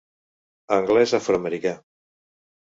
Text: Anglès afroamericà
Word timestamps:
Anglès 0.77 1.15
afroamericà 1.19 1.77